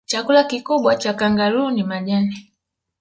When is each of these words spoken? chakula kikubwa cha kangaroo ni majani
chakula 0.09 0.43
kikubwa 0.43 0.95
cha 0.95 1.13
kangaroo 1.13 1.71
ni 1.71 1.83
majani 1.83 2.51